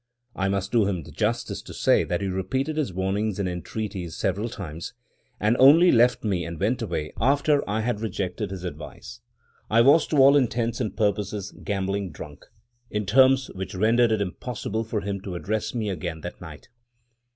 I 0.35 0.49
must 0.49 0.71
do 0.71 0.87
him 0.87 1.03
the 1.03 1.11
justice 1.11 1.61
to 1.61 1.75
say 1.75 2.03
that 2.05 2.21
he 2.21 2.27
repeated 2.27 2.75
his 2.75 2.91
warnings 2.91 3.37
and 3.37 3.47
entreaties 3.47 4.17
several 4.17 4.49
times, 4.49 4.95
and 5.39 5.55
only 5.59 5.91
left 5.91 6.23
me 6.23 6.43
and 6.43 6.59
went 6.59 6.81
away 6.81 7.13
after 7.21 7.63
I 7.69 7.81
had 7.81 8.01
rejected 8.01 8.49
his 8.49 8.63
advice 8.63 9.21
(I 9.69 9.81
was 9.81 10.07
to 10.07 10.17
all 10.17 10.35
intents 10.35 10.81
and 10.81 10.97
purposes 10.97 11.51
gambling 11.63 12.09
drunk) 12.11 12.47
in 12.89 13.05
terms 13.05 13.51
which 13.53 13.75
rendered 13.75 14.11
it 14.11 14.21
impossible 14.21 14.83
for 14.83 15.01
him 15.01 15.21
to 15.21 15.35
address 15.35 15.75
me 15.75 15.89
again 15.91 16.21
that 16.21 16.41
night. 16.41 16.69